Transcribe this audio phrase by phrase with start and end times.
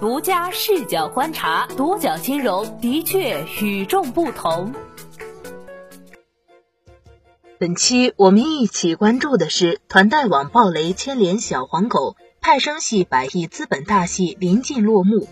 [0.00, 4.72] 独家视角观察，独角金融的确与众不同。
[7.58, 15.26] 本期我们一起关注的是团贷网暴雷牵连小黄狗，派生系百亿资本大戏临近落幕。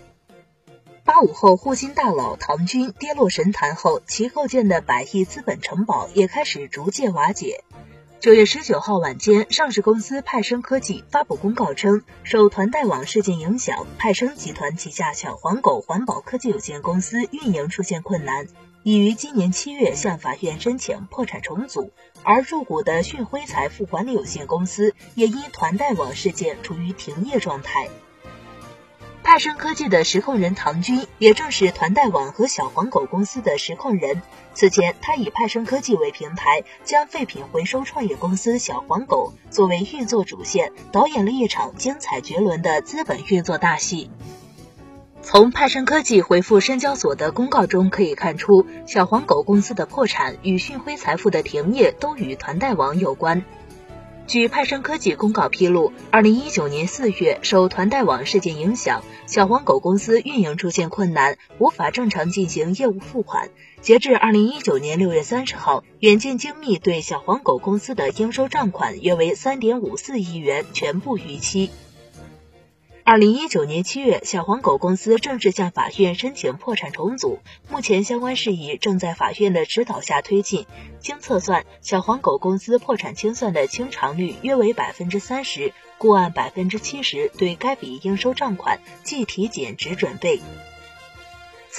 [1.05, 7.63] 八五后护金大佬唐军跌落神坛后，其构建的百亿资本城堡也开始逐渐瓦解。
[8.19, 18.47] 九月十九号晚间，上市公司派生科技发布公告称，受团贷网事件影响，派生集团旗下小黄狗环保科技有限公司运营出现困难，
[18.81, 21.91] 已于今年七月向法院申请破产重组。
[22.23, 27.87] 而入股的旭辉财富管理有限公司也因团贷网事件处于停业状态。
[29.27, 34.21] 派生科技的实控人唐军，也正是团贷网和小黄狗公司的实控人。
[34.53, 44.09] 此前，他以派生科技为平台，将废品回收创业公司小黄狗作为运作主线，导演了一场精彩绝伦的资本运作大戏。
[45.21, 53.43] 从派生科技回复深交所的公告中可以看出，小黄狗公司的破产与讯辉财富的停业都与团贷网有关。
[54.27, 63.47] 据派生科技公告披露，二零一九年四月，受团贷网事件影响，小黄狗公司运营出现困难，无法正常进行业务付款。
[63.79, 71.69] 截至二零一九年六月三十号，远近精密对小黄狗公司的应收账款约为三点五四亿元，全部逾期。
[73.09, 77.39] 二零一九年七月，小黄狗公司正式向法院申请破产重组，
[77.71, 80.65] 目前相关事宜正在法院的指导下推进。
[80.99, 90.41] 经测算，小黄狗公司破产清算的清偿率约为百分之三十，故按百分之七十对该笔应收账款计提减值准备。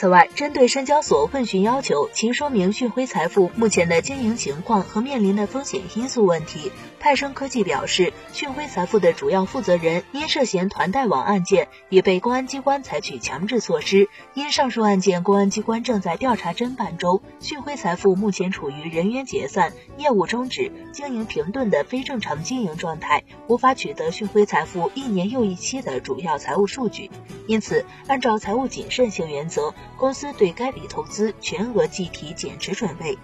[0.01, 14.09] 此外，针对深交所问询要求其说明讯辉财富目前的经营情况和面临的风险因素问题，派生科技表示，讯辉财富的主要负责人因涉嫌团贷网案件，已被公安机关采取强制措施。
[14.35, 27.11] 因上述案件公安机关正在调查侦办中，讯辉财富目前处于人员解散、业务终止、经营停顿的非正常经营状态，无法取得讯辉财富一年又一期的主要财务数据。
[27.49, 29.75] 因此，按照财务谨慎性原则。
[29.97, 33.19] 公司对该笔投资全额计提减值准备。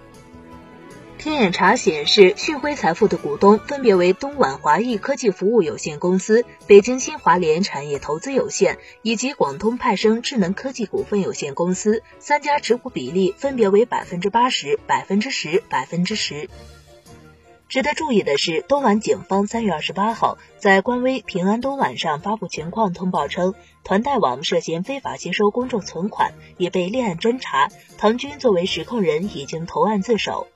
[1.17, 16.47] 天眼查显示，旭辉财富的股东分别为东莞华谊科技服务有限公司、北京新华联产业投资有限以及广东派生智能科技股份有限公司，三家持股比例分别为百分之八十、百分之十、百分之十。
[17.67, 27.69] 值得注意的是，东莞警方三月二十八号在官微“平安东莞”上发布情况通报称，团贷网涉嫌非法吸收公众存款，已被立案侦查。
[27.99, 30.47] 唐军作为实控人，已经投案自首。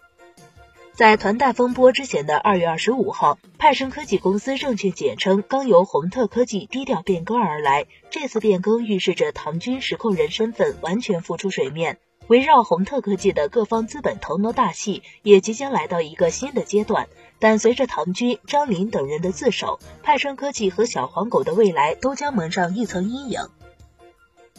[0.94, 12.00] 在团贷风波之前的二月二十五号，派生科技公司证券简称刚由宏特科技低调变更而来，这次变更预示着唐军实控人身份完全浮出水面。
[12.26, 17.08] 围绕宏特科技的各方资本腾挪大戏也即将来到一个新的阶段，
[17.40, 23.40] 但随着唐军、张林等人的自首，派生科技和小黄狗的未来都将蒙上一层阴影。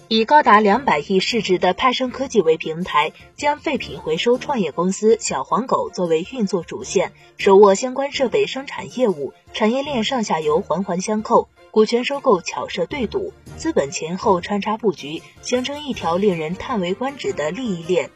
[0.09, 11.49] 以高达两百亿市值的派生科技为平台，将废品回收创业公司小黄狗作为运作主线，手握相关设备生产业务，产业链上下游环环相扣。
[11.71, 18.11] 股权收购巧设对赌，资本前后穿插布局，形成一条令人叹为观止的利益链。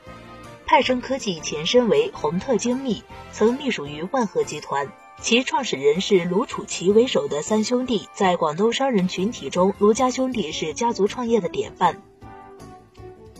[0.66, 3.02] 派生科技前身为宏特精密，
[3.32, 4.88] 曾隶属于万和集团，
[5.20, 8.08] 其创始人是卢楚奇为首的三兄弟。
[8.14, 12.02] 在广东商人群体中，卢家兄弟是家族创业的典范。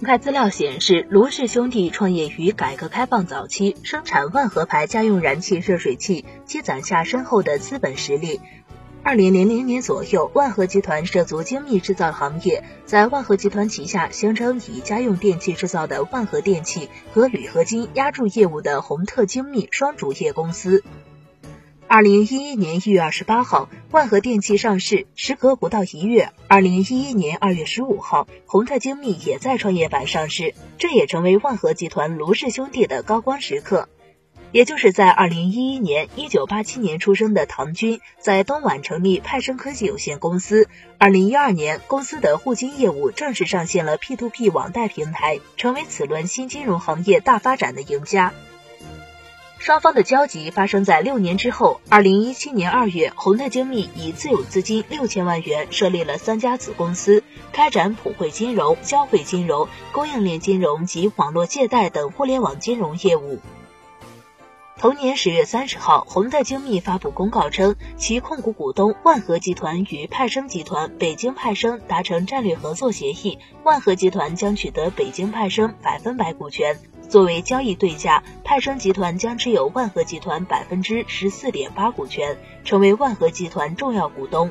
[0.00, 8.40] 公开资料显示，卢氏兄弟创业于改革开放早期，生产万和牌家用燃气热水器，积攒下深厚的资本实力。
[9.06, 20.82] 二零零零年左右，万和集团涉足精密制造行业，在万和集团旗下形成以家用电器制造的万和电器和铝合金压铸业务的宏特精密双主业公司。
[21.86, 33.90] 二零一一年一月二十八号，万和电器上市，时隔不到一月，二零一一年二月十五号，宏特精密也在创业板上市，这也成为万和集团卢氏兄弟的高光时刻。
[34.54, 40.68] 也就是在二零一一年，一九八七年出生的唐军，在东莞成立派生科技有限公司。
[40.96, 48.32] 二零一二年，公司的互金业务正式上线了 P to P 网贷平台，成为此轮新金融行业大发展的赢家。
[49.58, 63.40] 双方的交集发生在六年之后，二零一七年二月，宏泰精密以自有资金六千万元设立了三家子公司，开展普惠金融、消费金融、供应链金融及网络借贷等互联网金融业务。
[64.84, 76.78] 同年十月三十号，宏特精密发布公告称，其控股股东万和集团与派生集团、北京派生达成战略合作协议，万和集团将取得北京派生百分百股权。
[77.08, 84.50] 作为交易对价，派生集团将持有万和集团百分之十四点八股权，成为万和集团重要股东。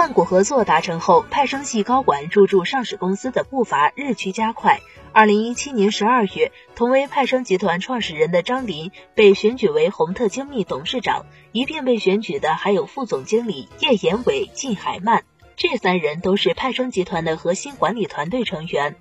[0.00, 4.80] 换股合作达成后，派生系高管入驻上市公司的步伐日趋加快。
[5.12, 15.24] 二零一七年十二月，同为派生集团创始人的张林被选举为宏特精密董事长，一并被选举的还有副总经理叶延伟、靳海曼，
[15.54, 18.96] 这三人都是派生集团的核心管理团队成员。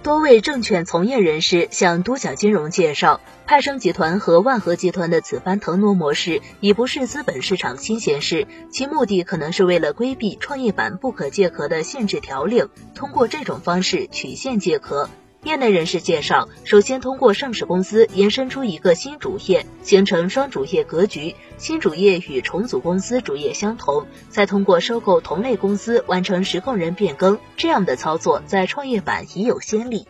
[0.00, 15.10] 多位证券从业人士向多角金融介绍，派生集团和万和集团的此番腾挪模式已不是资本市场新鲜事，其目的可能是为了规避创业板不可借壳的限制条令，通过这种方式曲线借壳。
[15.44, 30.08] 业内人士介绍，首先通过上市公司延伸出一个新主业，形成双主业格局，新主业与重组公司主业相同，再通过收购同类公司完成实控人变更，这样的操作在创业板已有先例。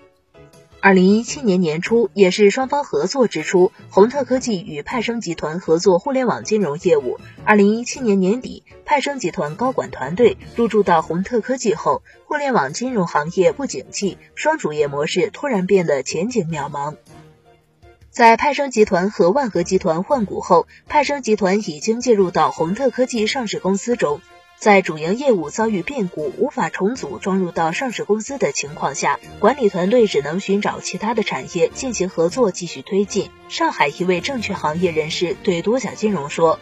[0.80, 7.18] 二零一七年年初，也是双方合作之初，宏特科技与派生集团合作互联网金融业务。
[7.44, 16.94] 二零一七年年底，派生集团高管团队入驻到宏特科技后，互联网金融行业不景气，双主业模式突然变得前景渺茫。
[18.10, 24.20] 在派生集团和万和集团换股后，派生集团已经介入到宏特科技上市公司中。
[24.58, 33.30] 在主营业务遭遇变故、无法重组装入到上市公司的情况下，管理团队只能寻找其他的产业进行合作，继续推进。
[33.48, 36.58] 上海一位证券行业人士对多角金融说：“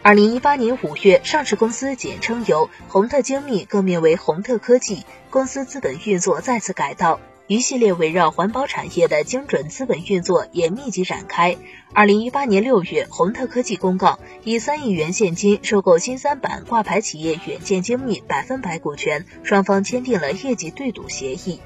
[0.00, 11.58] 二零一八年五月，上市公司简称由宏特精密更名为宏特科技，公司资本运作再次改道。”一系列围绕环保产业的精准资本运作也密集展开。
[11.92, 21.60] 二零一八年六月，宏特科技公告以三亿元现金收购新三板挂牌企业远见精密百分百股权，双方签订了业绩对赌协议。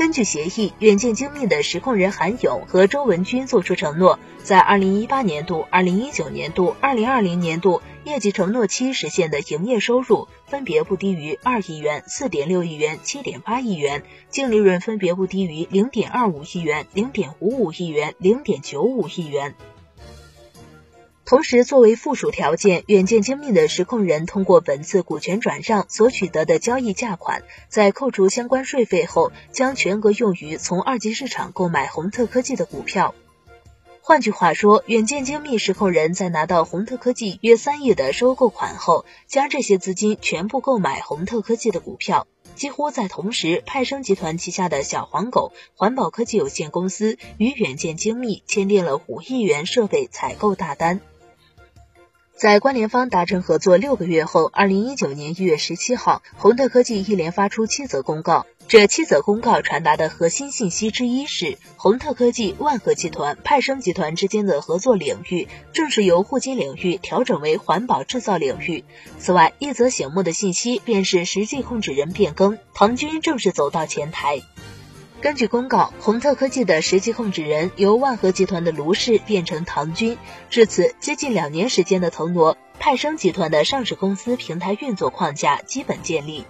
[0.00, 19.54] 根据协议，远见精密的实控人韩勇和周文军作出承诺，在二零一八年度、二零一九年度、二零二零年度业绩承诺期实现的营业收入分别不低于二亿元、四点六亿元、七点八亿元，净利润分别不低于零点二五亿元、零点五五亿元、零点九五亿元。
[21.30, 33.14] 同时，作为附属条件，远见精密的实控人通过本次股权转让所取得的交易价款，在扣除相关税费后，将全额用于从二级市场购买宏特科技的股票。
[34.02, 42.26] 换句话说，远见精密实控人在拿到宏特科技约三亿的收购款后，将这些资金全部购买宏特科技的股票。
[42.56, 50.98] 几乎在同时，派生集团旗下的小黄狗环保科技有限公司与远见精密签订了五亿元设备采购大单。
[52.40, 58.46] 在关联方达成合作六个月后，二零一九年一月十七号，宏特科技一连发出七则公告。
[58.66, 68.84] 这七则公告传达的核心信息之一是，宏特科技、万和集团、派生集团之间的合作领域正是由互金领域调整为环保制造领域。
[69.18, 74.40] 此外，一则醒目的信息便是实际控制人变更，唐军正式走到前台。
[75.20, 80.16] 根据公告，宏特科技的实际控制人由万和集团的卢氏变成唐军。
[80.48, 86.46] 至此，接近两年时间的腾挪，派生集团的上市公司平台运作框架基本建立。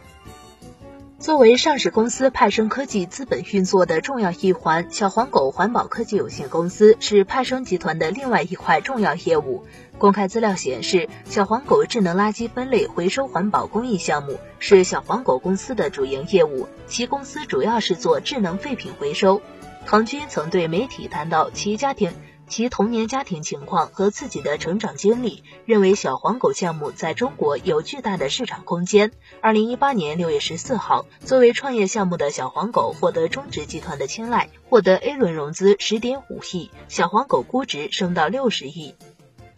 [1.21, 9.67] 作为上市公司派生科技资本运作的重要一环，小黄狗环保科技有限公司是派生集团的另外一块重要业务。
[9.99, 19.43] 公开资料显示，小黄狗智能垃圾分类回收环保公益项目是小黄狗公司的主营业务，其公司主要是做智能废品回收。
[19.85, 22.13] 唐军曾对媒体谈到其家庭。
[22.51, 29.13] 其童年家庭情况和自己的成长经历，认为小黄狗项目在中国有巨大的市场空间。
[29.41, 38.97] 二零一八年六月十四号，作为创业项目的小黄狗获得中植集团的青睐，获得 A 轮融资十点五亿，小黄狗估值升到六十亿。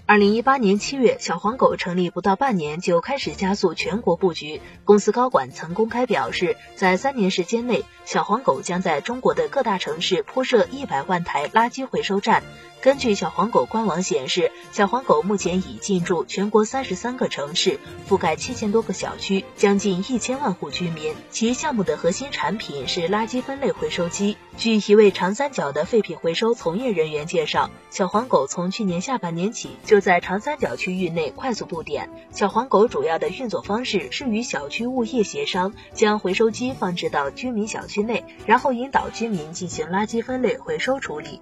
[0.05, 4.61] 二零一八年七月，小黄狗成立不到半年就开始加速全国布局。
[4.85, 12.43] 公司高管曾公开表示，在三年时间内，小黄狗将在中国的各大城市铺设一百万台垃圾回收站。
[12.83, 21.15] 根据小黄狗官网显示，小黄狗目前已进驻全国三十三个城市，覆盖七千多个小区，将近一千万户居民。
[21.31, 24.37] 其项目的核心产品是垃圾分类回收机。
[24.57, 32.11] 据一位长三角的废品回收从业人员介绍，小黄狗从去年下半年起就在长三角区域内快速布点。
[32.33, 41.41] 小黄狗主要的运作方式是与小区物业协商，将回收机放置到居民小区内，然后引导居民进行垃圾分类回收处理。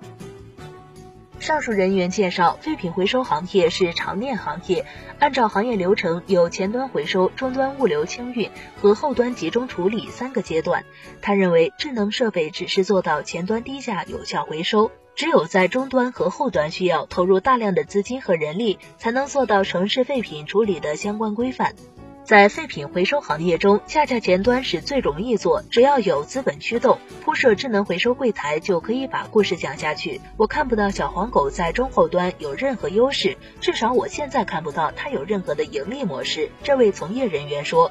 [1.40, 4.84] 上述人员介绍，废品回收行业是长链行业，
[5.18, 10.84] 按照行业流程有前端回收、终端物流清运和后端集中处理三个阶段。
[11.22, 21.74] 他认为，智能设备只是做到前端低价有效回收，只有在终端和后端需要投入大量的资金和人力，才能做到城市废品处理的相关规范。
[22.24, 30.20] 在废品回收行业中，恰恰前端是最容易做，只要有资本驱动，铺设智能回收柜台就可以把故事讲下去。
[30.36, 36.50] 我看不到小黄狗在中后端有任何优势，至少我现在看不到它有任何的盈利模式。
[36.62, 37.90] 这位从业人员说。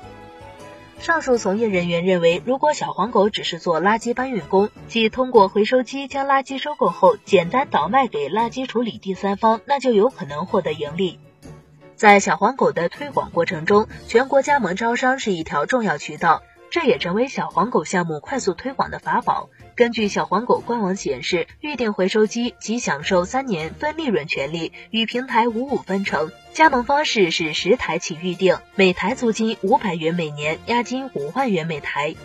[1.00, 11.17] 上述从业人员认为，如果小黄狗只是做垃圾搬运工，即通过回收机将垃圾收购后，简单倒卖给垃圾处理第三方，那就有可能获得盈利。
[11.99, 19.49] 在小黄狗的推广过程中，全国加盟招商是一条重要渠道，这也成为小黄狗项目快速推广的法宝。
[19.75, 26.31] 根据小黄狗官网显示，预定回收机即享受三年分利润权利，与平台五五分成。
[26.53, 32.15] 加盟方式是十台起预定，每台租金五百元每年，押金五万元每台。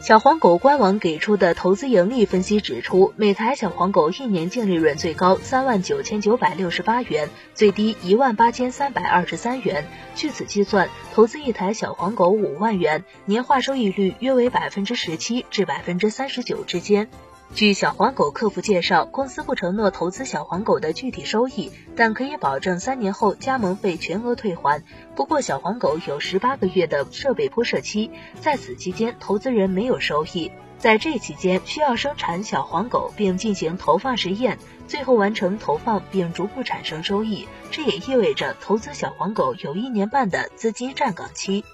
[0.00, 9.86] 小黄狗官网给出的投资盈利分析指出，每台小黄狗一年净利润最高三万九千九百六十八元，最低一万八千三百二十三元。
[10.14, 17.10] 据此计算，投资一台小黄狗五万元，年化收益率约为百分之十七至百分之三十九之间。
[17.52, 24.82] 据小黄狗客服介绍，公司不承诺投资小黄狗的具体收益，但可以保证三年后加盟费全额退还。
[25.16, 30.52] 不过，小黄狗有十八个月的设备铺设期，在此期间投资人没有收益。
[30.78, 37.48] 在这期间，需要生产小黄狗并进行投放实验，最后完成投放并逐步产生收益。
[37.70, 41.64] 这也意味着投资小黄狗有一年半的资金站岗期。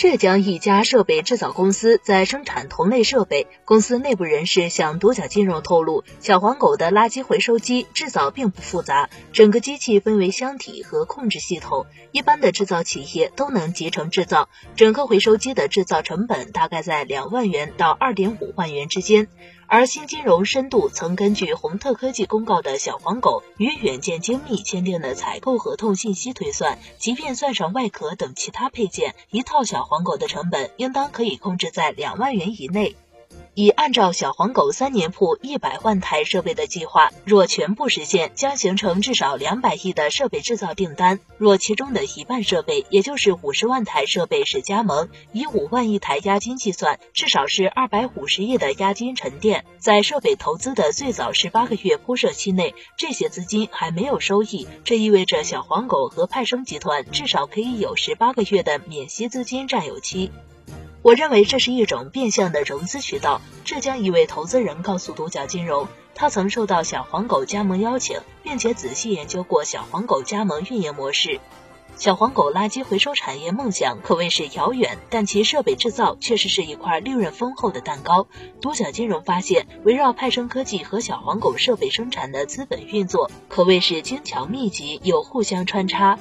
[0.00, 3.46] 浙江一家设备制造公司在生产同类设备。
[3.66, 14.48] 公司内部人士向独角金融透露，小黄狗的垃圾回收机制造并不复杂，整个机器分为箱体和控制系统，一般的制造企业都能集成制造。
[14.74, 19.28] 整个回收机的制造成本大概在两万元到二点五万元之间。
[19.72, 32.96] 而新金融深度曾根据宏特科技公告的小黄狗与远见精密签订的采购合同信息推算，即便算上外壳等其他配件，一套小黄狗的成本应当可以控制在两万元以内。
[33.60, 41.20] 已按照小黄狗三年铺一百万台设备的计划，若全部实现，将形成至少两百亿的设备制造订单。
[41.36, 49.66] 若其中的一半设备，也就是五十万台设备是加盟，以五万亿台押金计算，至少是二百五十亿的押金沉淀。
[49.78, 60.30] 在设备投资的最早十八个月铺设期内，这些资金还没有收益，这意味着小黄狗和派生集团至少可以有十八个月的免息资金占有期。
[61.02, 63.40] 我认为这是一种变相的融资渠道。
[63.64, 71.40] 浙江一位投资人告诉独角金融，他曾受到小黄狗加盟邀请，并且仔细研究过小黄狗加盟运营模式。
[71.96, 78.26] 小黄狗垃圾回收产业梦想可谓是遥远，但其设备制造确实是一块利润丰厚的蛋糕。
[78.60, 86.18] 独角金融发现，围绕派生科技和小黄狗设备生产的资本运作可谓是精巧密集，又互相穿插。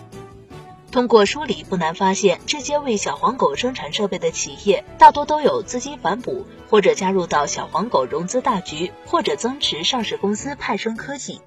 [0.91, 11.41] 通过梳理，不难发现，这些为小黄狗生产设备的企业，大多都有资金反哺，或者加入到小黄狗融资大局，或者增持上市公司派生科技。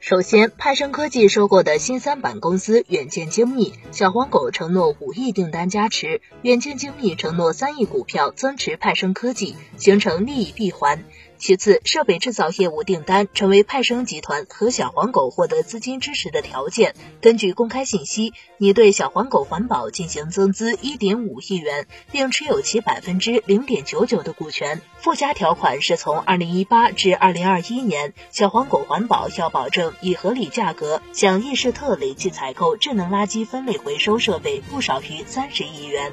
[0.00, 11.04] 首先，派生科技收购的新三板公司远见精密，小黄狗承诺五亿订单加持，远见精密承诺三亿股票增持派生科技，形成利益闭环。
[11.36, 16.94] 其次，设备制造业务订单成为派生集团和小黄狗获得资金支持的条件。
[17.20, 24.80] 根据公开信息，拟对小黄狗环保进行增资一点五亿元，并持有其百分之零点九九的股权。
[24.96, 36.12] 附加条款是从二零一八至二零二一年，小黄狗环保要保证以合理价格向易士特累计采购智能垃圾分类回收设备不少于三十亿元。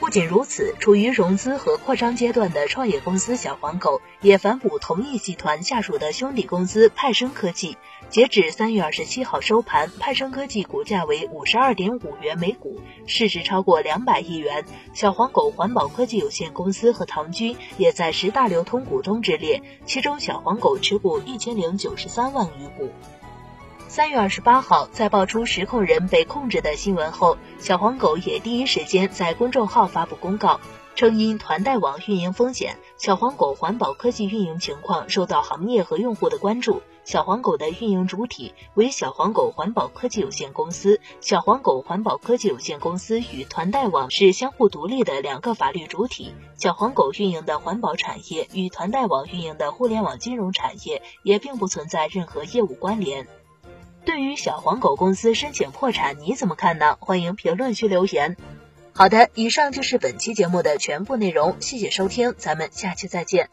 [0.00, 7.76] 不仅如此，处于融资和扩张阶段的创业公司小黄狗也反哺同一集团下属的兄弟公司派生科技。
[8.08, 14.64] 截止三月二十七号收盘，派生科技股价为五十二点五元每股，市值超过两百亿元。
[14.94, 22.90] 小黄狗环保科技有限公司和唐军也在十大流通股东之列，其中小黄狗持股一千零九十三万余股。
[23.88, 30.60] 三月二十八号，在爆出实控人被控制的新闻后，小黄狗也第一时间在公众号发布公告，
[30.94, 36.82] 称因团贷网运营风险，小黄狗环保科技运营情况受到行业和用户的关注。
[37.04, 41.00] 小黄狗的运营主体为小黄狗环保科技有限公司。
[41.22, 46.34] 小黄狗环保科技有限公司与团贷网是相互独立的两个法律主体。
[46.58, 53.26] 小黄狗运营的环保产业与团贷网运营的互联网金融产业也并不存在任何业务关联。
[54.08, 56.96] 对于小黄狗公司申请破产，你怎么看呢？
[56.98, 58.38] 欢迎评论区留言。
[58.94, 63.50] 好的，以上就是本期节目的全部内容，谢谢收听，咱们下期再见。